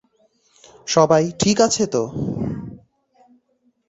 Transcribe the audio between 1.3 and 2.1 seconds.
ঠিক আছো তো?